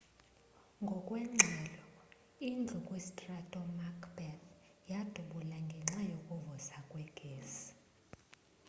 ngokweengxelo 0.83 1.85
indlu 2.49 2.77
kwistrato 2.87 3.59
macbeth 3.77 4.41
yadubula 4.89 5.57
ngenxa 5.67 6.01
yokuvuza 6.11 6.77
kwegesi 6.89 7.67